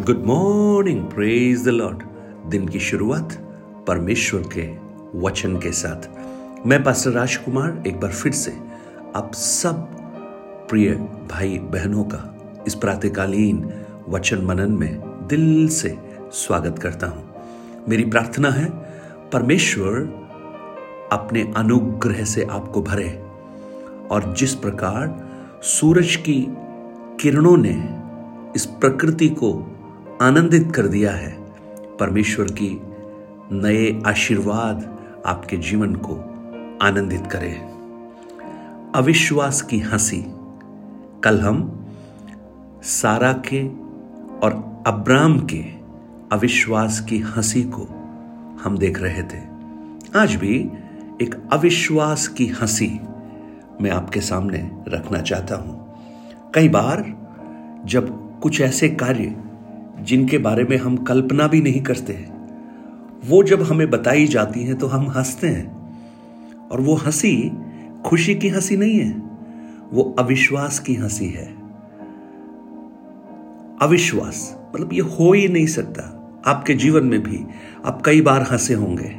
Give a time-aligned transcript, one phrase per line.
[0.00, 2.02] Good morning praise the lord
[2.50, 3.32] दिन की शुरुआत
[3.86, 4.76] परमेश्वर के
[5.18, 6.08] वचन के साथ।
[6.66, 8.56] मैं पास्टर राजकुमार एक बार फिर से
[9.16, 9.74] आप सब
[10.70, 10.90] प्रिय
[11.30, 13.72] भाई बहनों का इस प्रातकालीन
[14.08, 15.98] वचन मनन में दिल से
[16.32, 17.34] स्वागत करता हूँ।
[17.88, 18.68] मेरी प्रार्थना है,
[19.32, 19.92] परमेश्वर
[21.12, 23.24] अपने अनुग्रह से आपको भरे
[24.10, 25.30] और जिस प्रकार
[25.62, 26.46] सूरज की
[27.20, 28.02] किरणों ने
[28.56, 29.72] इस प्रकृति को
[30.22, 31.32] आनंदित कर दिया है।
[32.00, 32.80] परमेश्वर की
[33.52, 36.14] नए आशीर्वाद आपके जीवन को
[36.82, 37.52] आनंदित करे।
[38.94, 40.24] अविश्वास की हँसी।
[41.24, 41.86] कल हम
[42.82, 43.68] सारा के
[44.38, 45.64] और अब्राम के
[46.32, 47.82] अविश्वास की हँसी को
[48.62, 49.42] हम देख रहे थे।
[50.18, 50.70] आज भी
[51.22, 53.00] एक अविश्वास की हँसी
[53.80, 55.94] मैं आपके सामने रखना चाहता हूँ।
[56.54, 57.04] कई बार
[57.84, 59.42] जब कुछ ऐसे कार्य
[60.00, 62.36] जिनके बारे में हम कल्पना भी नहीं करते हैं।
[63.26, 65.76] वो जब हमें बताई जाती हैं तो हम हँसते हैं।
[66.68, 67.52] और वो हँसी
[68.04, 69.22] खुशी की हँसी नहीं है,
[69.92, 71.56] वो अविश्वास की हँसी है।
[73.82, 76.12] अविश्वास मतलब ये हो ही नहीं सकता।
[76.46, 77.44] आपके जीवन में भी
[77.84, 79.16] आप कई बार हंसे होंगे।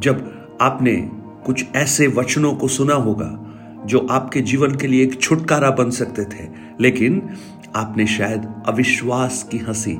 [0.00, 1.10] जब आपने
[1.46, 3.40] कुछ ऐसे वचनों को सुना होगा,
[3.86, 6.48] जो आपके जीवन के लिए एक छुटकारा बन सकते थे,
[6.80, 7.30] लेकिन
[7.76, 9.98] आपने शायद अविश्वास की हँसी।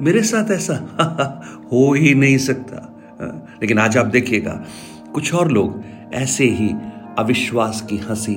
[0.00, 0.74] मेरे साथ ऐसा
[1.72, 3.02] हो ही नहीं सकता।
[3.62, 4.64] लेकिन आज आप देखिएगा,
[5.14, 5.82] कुछ और लोग
[6.14, 6.74] ऐसे ही
[7.18, 8.34] अविश्वास की हँसी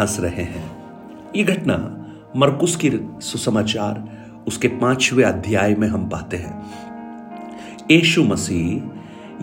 [0.00, 0.72] हंस रहे हैं।
[1.36, 2.90] ये घटना मरकुस की
[3.20, 4.08] सुसमाचार,
[4.46, 6.70] उसके पाँचवें अध्याय में हम पाते हैं।
[7.90, 8.82] यशु मसीह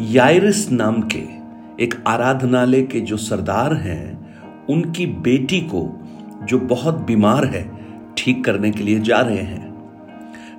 [0.03, 1.23] यायरिस नाम के
[1.83, 6.07] एक आराधनालय के जो सरदार हैं, उनकी बेटी को
[6.43, 7.78] जो बहुत बीमार है
[8.19, 9.91] ठीक करने के लिए जा रहे हैं।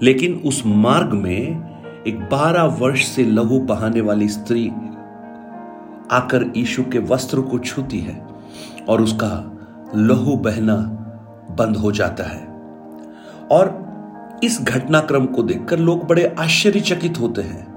[0.03, 1.71] लेकिन उस मार्ग में
[2.07, 4.69] एक बारह वर्ष से लहू बहाने वाली स्त्री
[6.11, 8.27] आकर यीशु के वस्त्र को छूती है
[8.89, 9.59] और उसका
[9.97, 10.77] लहू बहना
[11.59, 12.47] बंद हो जाता है।
[13.51, 13.91] और
[14.45, 17.75] इस घटनाक्रम को देखकर लोग बड़े आश्चर्यचकित होते हैं।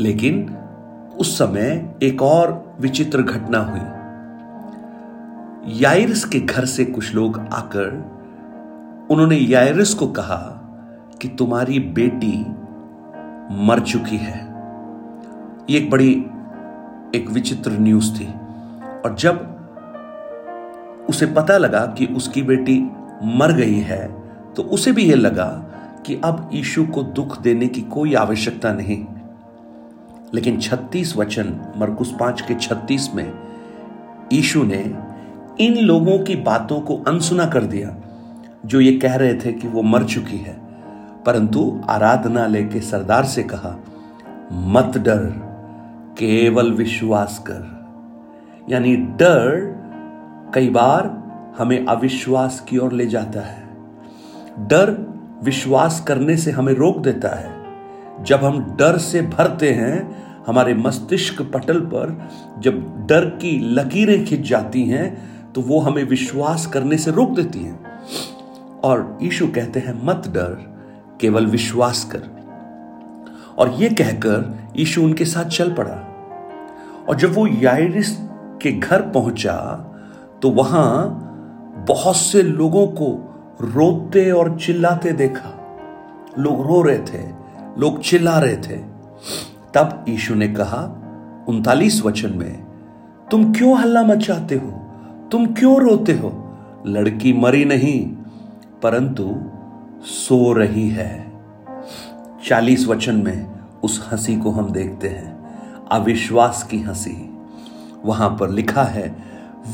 [0.00, 0.56] लेकिन
[1.18, 3.80] उस समय एक और विचित्र घटना हुई।
[5.80, 8.14] याइरस के घर से कुछ लोग आकर
[9.10, 10.60] उन्होंने यायरस को कहा
[11.22, 12.46] कि तुम्हारी बेटी
[13.64, 14.38] मर चुकी है।
[15.70, 16.26] ये एक बड़ी,
[17.14, 18.26] एक विचित्र न्यूज़ थी।
[19.04, 19.54] और जब
[21.08, 22.90] उसे पता लगा कि उसकी बेटी
[23.24, 24.22] मर गई है
[24.56, 25.64] तो उसे भी यह लगा
[26.06, 29.06] कि अब यीशु को दुख देने की कोई आवश्यकता नहीं।
[30.34, 33.32] लेकिन 36 वचन, मरकुस पाँच के 36 में
[34.32, 34.94] यीशु ने
[35.60, 37.96] इन लोगों की बातों को अनसुना कर दिया।
[38.64, 40.56] जो ये कह रहे थे कि वो मर चुकी है।
[41.26, 43.80] परंतु आराधनालय के सरदार से कहा,
[44.52, 45.26] मत डर,
[46.18, 47.86] केवल विश्वास कर।
[48.68, 49.74] यानी डर
[50.54, 51.24] कई बार
[51.58, 53.68] हमें अविश्वास की ओर ले जाता है।
[54.58, 55.14] डर
[55.44, 57.64] विश्वास करने से हमें रोक देता है।
[58.24, 64.48] जब हम डर से भरते हैं, हमारे मस्तिष्क पटल पर जब डर की लकीरें खिंच
[64.48, 65.22] जाती हैं
[65.52, 67.93] तो वो हमें विश्वास करने से रोक देती हैं।
[68.84, 70.78] और यीशु कहते हैं, मत डर,
[71.20, 72.22] केवल विश्वास कर।
[73.58, 76.10] और यह कहकर यीशु उनके साथ चल पड़ा।
[77.08, 78.16] और जब वो याइरिस
[78.62, 79.56] के घर पहुँचा
[80.42, 81.20] तो वहाँ
[81.88, 85.78] बहुत से लोगों को रोते और चिल्लाते देखा।
[86.38, 87.30] लोग रो रहे थे,
[87.78, 88.76] लोग चिल्ला रहे थे।
[89.74, 90.82] तब यीशु ने कहा,
[91.48, 92.66] उनतालीस वचन में,
[93.30, 94.70] तुम क्यों हल्ला मचाते हो?
[95.32, 96.58] तुम क्यों रोते हो?
[96.86, 98.23] लड़की मरी नहीं
[98.84, 99.36] परंतु
[100.02, 101.32] सो रही है।
[102.48, 103.46] चालीस वचन में
[103.82, 105.56] उस हँसी को हम देखते हैं।
[105.90, 107.38] अविश्वास की हँसी।
[108.04, 109.16] वहाँ पर लिखा है,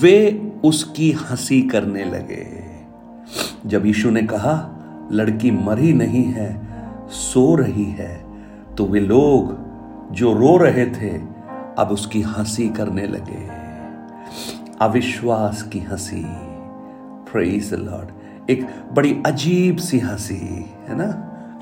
[0.00, 2.46] वे उसकी हँसी करने लगे।
[3.66, 4.70] जब यीशु ने कहा,
[5.12, 6.60] लड़की मरी नहीं है,
[7.08, 8.24] सो रही है
[8.76, 9.56] तो वे लोग
[10.14, 11.18] जो रो रहे थे,
[11.78, 13.48] अब उसकी हँसी करने लगे।
[14.80, 16.26] अविश्वास की हँसी।
[17.76, 18.19] लॉर्ड
[18.50, 21.04] एक बड़ी अजीब सी हँसी है ना?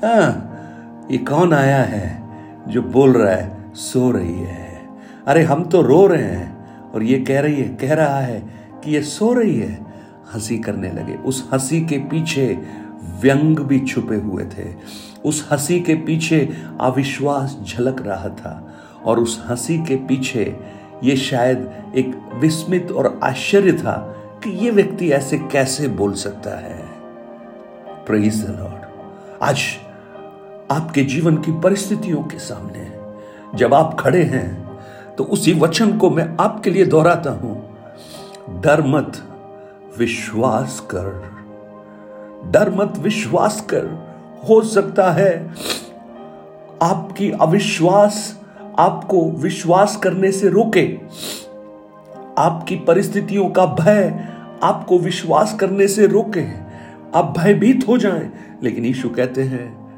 [0.03, 2.23] आ, हाँ, ये कौन आया है
[2.67, 4.89] जो बोल रहा है सो रही है?
[5.27, 6.57] अरे हम तो रो रहे हैं
[6.91, 8.39] और ये कह रही है कह रहा है
[8.83, 9.85] कि ये सो रही है।
[10.33, 12.63] हँसी करने लगे। उस हँसी के पीछे
[13.21, 14.75] व्यंग भी छुपे हुए थे।
[15.25, 16.49] उस हँसी के पीछे
[16.81, 20.59] अविश्वास झलक रहा था और उस हँसी के पीछे
[21.03, 26.89] ये शायद एक विस्मित और आश्चर्य था कि ये व्यक्ति ऐसे कैसे बोल सकता है?
[28.11, 28.85] द लॉर्ड
[29.43, 29.61] आज
[30.71, 32.91] आपके जीवन की परिस्थितियों के सामने
[33.57, 34.69] जब आप खड़े हैं
[35.15, 37.77] तो उसी वचन को मैं आपके लिए दोहराता हूँ।
[38.61, 39.17] डर मत
[39.97, 41.09] विश्वास कर।
[42.51, 43.85] डर मत विश्वास कर।
[44.49, 45.53] हो सकता है
[46.81, 48.39] आपकी अविश्वास
[48.79, 50.99] आपको विश्वास करने से रोके।
[52.39, 54.25] आपकी परिस्थितियों का भय
[54.63, 56.69] आपको विश्वास करने से रोके
[57.15, 58.31] आप भयभीत हो जाएँ,
[58.63, 59.89] लेकिन यीशु कहते हैं,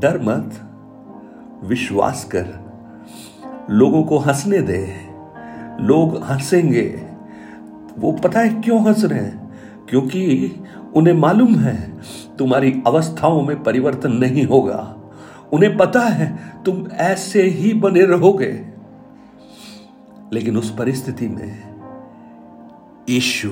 [0.00, 0.60] डर मत,
[1.64, 2.66] विश्वास कर।
[3.70, 4.96] लोगों को हंसने दे,
[5.80, 7.02] लोग हंसेंगे।
[7.98, 9.50] वो पता है क्यों हंस रहे हैं?
[9.88, 10.52] क्योंकि
[10.94, 11.92] उन्हें मालूम है,
[12.38, 14.96] तुम्हारी अवस्थाओं में परिवर्तन नहीं होगा।
[15.52, 18.66] उन्हें पता है, तुम ऐसे ही बने रहोगे।
[20.32, 21.75] लेकिन उस परिस्थिति में
[23.10, 23.50] यीशु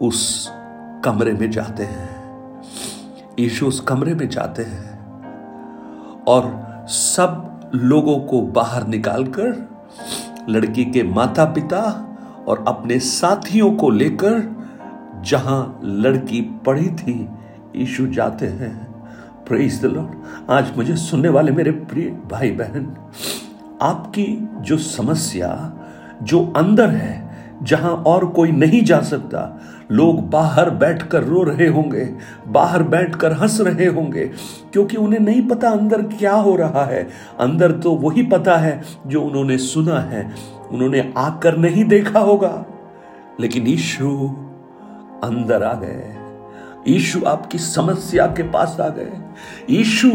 [0.00, 0.48] उस
[1.04, 2.62] कमरे में जाते हैं।
[3.38, 4.98] यीशु उस कमरे में जाते हैं
[6.24, 6.46] और
[6.88, 9.68] सब लोगों को बाहर निकालकर
[10.48, 11.82] लड़की के माता पिता
[12.48, 14.40] और अपने साथियों को लेकर
[15.24, 17.28] जहाँ लड़की पड़ी थी,
[17.76, 19.04] यीशु जाते हैं।
[19.48, 22.94] प्रेज द लॉर्ड आज मुझे सुनने वाले मेरे प्रिय भाई बहन
[23.82, 25.72] आपकी जो समस्या,
[26.22, 27.27] जो अंदर है
[27.62, 29.60] जहाँ और कोई नहीं जा सकता।
[29.92, 32.14] लोग बाहर बैठकर रो रहे होंगे,
[32.48, 34.30] बाहर बैठकर हंस रहे होंगे,
[34.72, 37.08] क्योंकि उन्हें नहीं पता अंदर क्या हो रहा है।
[37.40, 40.32] अंदर तो वही पता है जो उन्होंने सुना है।
[40.70, 42.64] उन्होंने आकर नहीं देखा होगा।
[43.40, 44.08] लेकिन यीशु
[45.24, 46.17] अंदर आ गए।
[46.88, 49.12] यीशु आपकी समस्या के पास आ गए।
[49.70, 50.10] यीशु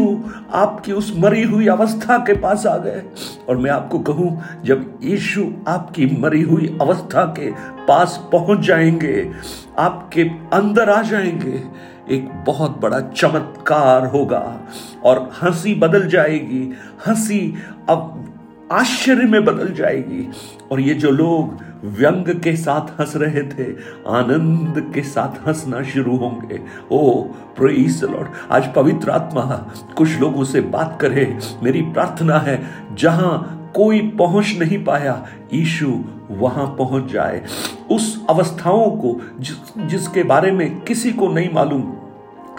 [0.52, 3.02] आपकी उस मरी हुई अवस्था के पास आ गए।
[3.48, 7.50] और मैं आपको कहूँ, जब यीशु आपकी मरी हुई अवस्था के
[7.86, 9.30] पास पहुँच जाएँगे,
[9.78, 10.22] आपके
[10.52, 11.62] अंदर आ जाएँगे,
[12.10, 14.60] एक बहुत बड़ा चमत्कार होगा
[15.04, 16.72] और हँसी बदल जाएगी।
[17.06, 17.54] हँसी
[17.88, 18.33] अब
[18.72, 20.28] आश्चर्य में बदल जाएगी।
[20.72, 21.62] और ये जो लोग
[21.96, 23.64] व्यंग के साथ हंस रहे थे
[24.08, 26.60] आनंद के साथ हंसना शुरू होंगे।
[26.92, 27.22] ओ
[27.56, 29.42] प्रेज लॉर्ड आज पवित्र आत्मा
[29.96, 31.26] कुछ लोगों से बात करे।
[31.62, 32.58] मेरी प्रार्थना है
[32.94, 35.22] जहाँ कोई पहुँच नहीं पाया
[35.54, 35.92] ईशु
[36.30, 37.42] वहाँ पहुँच जाए।
[37.90, 41.92] उस अवस्थाओं को जिस, जिसके बारे में किसी को नहीं मालूम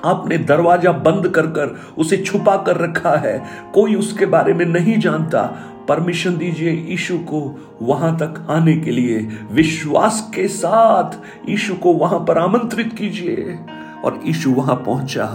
[0.05, 3.37] आपने दरवाज़ा बंद कर कर उसे छुपा कर रखा है।
[3.73, 5.41] कोई उसके बारे में नहीं जानता।
[5.87, 11.11] परमिशन दीजिए यीशु को वहाँ तक आने के लिए। विश्वास के साथ
[11.49, 13.59] यीशु को वहाँ पर आमंत्रित कीजिए।
[14.05, 15.25] और यीशु वहाँ पहुँचा।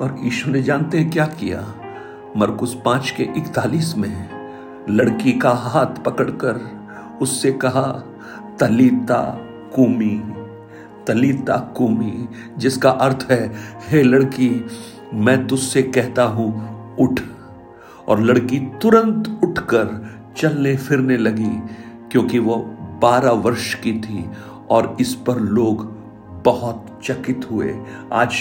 [0.00, 1.74] और यीशु ने जानते हैं क्या किया?
[2.36, 4.28] मरकुस पाँच के इकतालीस में
[4.90, 6.60] लड़की का हाथ पकड़कर
[7.22, 8.04] उससे कहा,
[8.60, 9.40] तलीता
[9.74, 10.22] कुमी
[11.06, 12.28] तलीता कुमी,
[12.58, 13.54] जिसका अर्थ है,
[13.88, 14.66] हे लड़की,
[15.14, 17.20] मैं तुझसे कहता हूँ, उठ।
[18.08, 19.86] और लड़की तुरंत उठकर
[20.36, 21.52] चलने फिरने लगी,
[22.12, 22.56] क्योंकि वो
[23.02, 24.24] बारह वर्ष की थी
[24.70, 25.84] और इस पर लोग
[26.44, 27.74] बहुत चकित हुए।
[28.12, 28.34] आज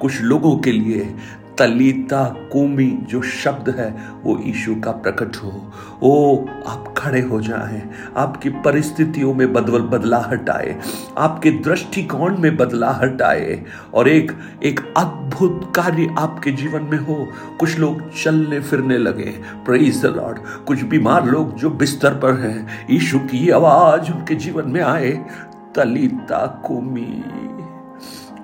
[0.00, 1.14] कुछ लोगों के लिए
[1.58, 5.72] तलीता कुमी, जो शब्द है, वो ईशु का प्रकट हो।
[6.02, 10.80] ओ, आप खड़े हो जाएँ। आपकी परिस्थितियों में बदल बदलाहट आए
[11.18, 13.64] आपके दृष्टिकोण में बदलाहट आए
[13.94, 14.32] और एक
[14.62, 17.28] एक अद्भुत कार्य आपके जीवन में हो।
[17.60, 22.86] कुछ लोग चलने फिरने लगे। प्रेज द लॉर्ड कुछ बीमार लोग जो बिस्तर पर हैं।
[22.90, 25.26] ईशु की आवाज़ उनके जीवन में आए।
[25.74, 27.24] तलीता कुमी,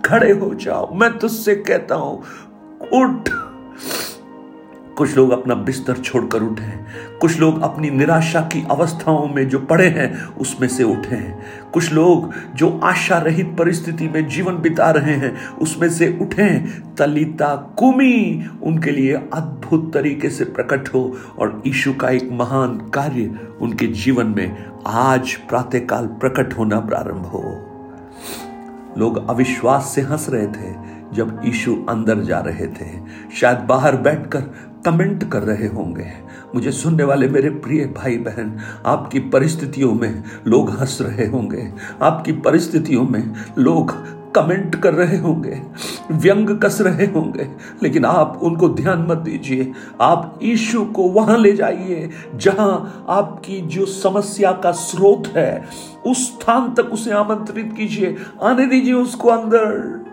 [0.04, 2.22] खड़े हो जाओ। मैं तुझसे कहता हूँ
[2.94, 3.28] उठ।
[4.96, 6.74] कुछ लोग अपना बिस्तर छोड़कर उठे
[7.20, 11.92] कुछ लोग अपनी निराशा की अवस्थाओं में जो पड़े हैं, उसमें से उठे हैं। कुछ
[11.92, 16.58] लोग जो आशा रहित परिस्थिति में जीवन बिता रहे हैं, उसमें से उठे
[16.98, 23.40] तलिता कुमी, उनके लिए अद्भुत तरीके से प्रकट हो और ईशु का एक महान कार्य
[23.60, 27.70] उनके जीवन में आज प्रातःकाल प्रकट होना प्रारंभ हो।
[28.98, 32.98] लोग अविश्वास से हंस रहे थे। जब यीशु अंदर जा रहे थे,
[33.36, 34.40] शायद बाहर बैठकर
[34.84, 36.06] कमेंट कर रहे होंगे।
[36.54, 42.32] मुझे सुनने वाले मेरे प्रिय भाई बहन आपकी परिस्थितियों में लोग हंस रहे होंगे। आपकी
[42.32, 43.94] परिस्थितियों में लोग
[44.34, 45.62] कमेंट कर रहे होंगे,
[46.10, 47.48] व्यंग कस रहे होंगे।
[47.82, 53.86] लेकिन आप उनको ध्यान मत दीजिए। आप ईशु को वहाँ ले जाइए, जहाँ आपकी जो
[53.86, 55.64] समस्या का स्रोत है,
[56.06, 60.04] उस स्थान तक उसे आमंत्रित कीजिए। आने दीजिए उसको अंदर।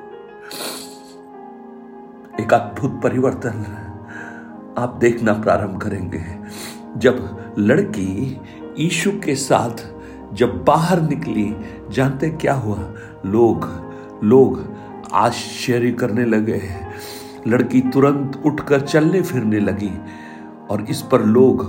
[2.42, 3.66] एक अद्भुत परिवर्तन
[4.78, 6.22] आप देखना प्रारंभ करेंगे।
[6.98, 8.42] जब लड़की
[8.80, 9.88] ईशु के साथ
[10.34, 11.56] जब बाहर निकली,
[11.92, 12.94] जानते क्या हुआ?
[13.26, 13.70] लोग
[14.24, 14.74] लोग
[15.14, 16.62] आश्चर्य करने लगे।
[17.48, 19.92] लड़की तुरंत उठकर चलने फिरने लगी
[20.70, 21.64] और इस पर लोग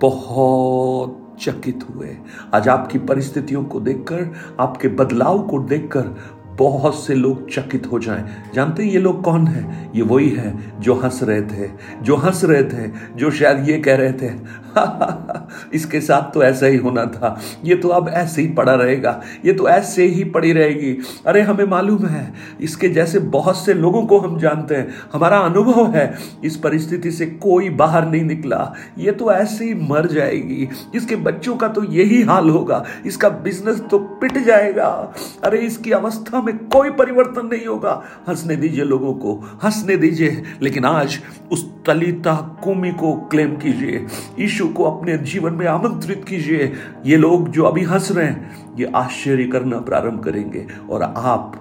[0.00, 2.16] बहुत चकित हुए।
[2.54, 6.16] आज आपकी परिस्थितियों को देखकर, आपके बदलाव को देखकर
[6.58, 9.90] बहुत से लोग चकित हो जाएँ। जानते हैं ये लोग कौन है?
[9.96, 11.70] ये वही है जो हंस रहे थे,
[12.02, 14.30] जो हंस रहे थे, जो शायद ये कह रहे थे,
[15.76, 19.52] इसके साथ तो ऐसा ही होना था। ये तो अब ऐसे ही पड़ा रहेगा, ये
[19.52, 24.18] तो ऐसे ही पड़ी रहेगी। अरे, हमें मालूम है, इसके जैसे बहुत से लोगों को
[24.18, 29.32] हम जानते हैं। हमारा अनुभव है, इस परिस्थिति से कोई बाहर नहीं निकला। ये तो
[29.32, 34.38] ऐसे ही मर जाएगी। इसके बच्चों का तो यही हाल होगा। इसका बिज़नेस तो पिट
[34.38, 39.34] जाएगा। अरे, इसकी अवस्था में कोई परिवर्तन नहीं होगा। हंसने दीजिए लोगों को,
[39.64, 41.20] हंसने दीजिए। लेकिन आज
[41.52, 44.06] उस तलिता कुमी को क्लेम कीजिए।
[44.40, 46.72] ईशु को अपने जीवन में आमंत्रित कीजिए।
[47.06, 51.60] ये लोग जो अभी हंस रहे हैं, ये आश्चर्य करना प्रारंभ करेंगे। और आप,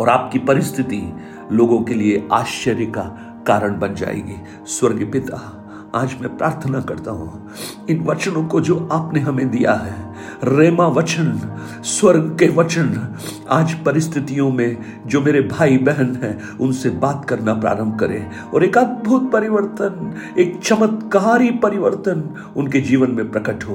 [0.00, 1.12] और आपकी परिस्थिति
[1.52, 5.59] लोगों के लिए आश्चर्य का कारण बन जाएगी। स्वर्गीय पिता
[5.94, 7.50] आज मैं प्रार्थना करता हूँ।
[7.90, 13.14] इन वचनों को जो आपने हमें दिया है, रेमा वचन, स्वर्ग के वचन,
[13.50, 18.78] आज परिस्थितियों में जो मेरे भाई बहन हैं, उनसे बात करना प्रारंभ करें। और एक
[18.78, 23.74] अद्भुत परिवर्तन, एक चमत्कारी परिवर्तन उनके जीवन में प्रकट हो।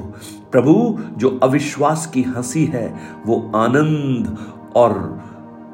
[0.52, 2.94] प्रभु, जो अविश्वास की हँसी है,
[3.26, 4.38] वो आनंद
[4.76, 5.22] और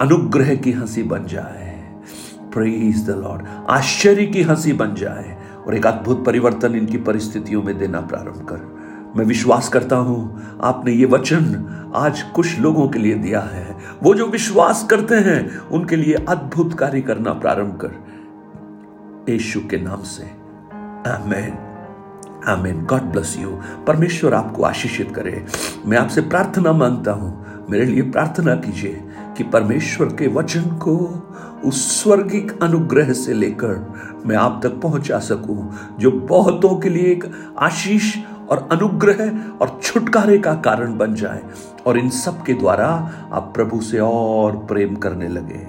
[0.00, 1.68] अनुग्रह की हँसी बन जाए।
[2.54, 7.78] प्रेज द लॉर्ड आश्चर्य की हँसी बन जाए। और एक अद्भुत परिवर्तन इनकी परिस्थितियों में
[7.78, 8.82] देना प्रारंभ कर।
[9.16, 14.14] मैं विश्वास करता हूँ, आपने ये वचन आज कुछ लोगों के लिए दिया है। वो
[14.14, 17.90] जो विश्वास करते हैं, उनके लिए अद्भुत कार्य करना प्रारंभ कर।
[19.32, 20.22] यीशु के नाम से।
[21.10, 21.54] Amen.
[22.48, 22.84] Amen.
[22.84, 23.60] God bless you.
[23.86, 25.46] परमेश्वर आपको आशीषित करे।
[25.86, 29.04] मैं आपसे प्रार्थना माँगता हूँ। मेरे लिए प्रार्थना कीजिए।
[29.42, 30.96] कि परमेश्वर के वचन को
[31.68, 35.70] उस स्वर्गिक अनुग्रह से लेकर मैं आप तक पहुँचा सकूँ,
[36.00, 37.24] जो बहुतों के लिए एक
[37.58, 38.16] आशीष
[38.50, 39.22] और अनुग्रह
[39.60, 41.42] और छुटकारे का कारण बन जाए
[41.86, 42.86] और इन सब के द्वारा
[43.32, 45.66] आप प्रभु से और प्रेम करने लगे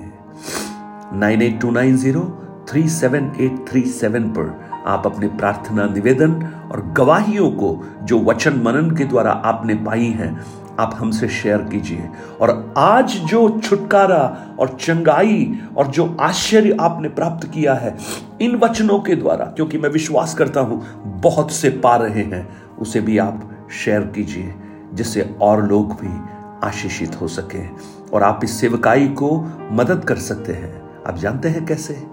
[1.20, 2.22] nine eight two nine zero
[2.70, 8.62] three seven eight three seven पर आप अपने प्रार्थना निवेदन और गवाहियों को जो वचन
[8.65, 12.10] मनन के द्वारा आपने पाई हैं आप हमसे शेयर कीजिए।
[12.42, 17.98] और आज जो छुटकारा और चंगाई और जो आश्चर्य आपने प्राप्त किया है,
[18.42, 22.50] इन वचनों के द्वारा, क्योंकि मैं विश्वास करता हूँ, बहुत से पा रहे हैं,
[22.80, 23.50] उसे भी आप
[23.84, 24.56] शेयर कीजिए,
[24.94, 26.22] जिससे और लोग भी
[26.68, 27.68] आशीषित हो सके।
[28.13, 32.03] और आप इस सेवकाई को मदद कर सकते हैं। आप जानते हैं कैसे?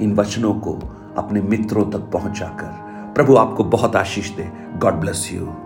[0.00, 0.78] इन वचनों को
[1.16, 5.56] अपने मित्रों तक पहुंचाकर। प्रभु आपको बहुत आशीष दे। God bless you